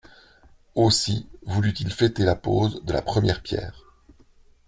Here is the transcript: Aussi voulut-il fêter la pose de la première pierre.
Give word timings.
Aussi 0.73 1.27
voulut-il 1.45 1.93
fêter 1.93 2.25
la 2.25 2.35
pose 2.35 2.83
de 2.85 2.91
la 2.91 3.03
première 3.03 3.43
pierre. 3.43 3.85